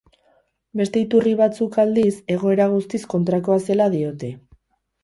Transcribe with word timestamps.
Beste 0.79 0.99
iturri 1.03 1.33
batzuk, 1.43 1.77
aldiz, 1.85 2.15
egoera 2.37 2.69
guztiz 2.75 3.05
kontrakoa 3.15 3.63
zela 3.71 3.93
diote. 3.99 4.35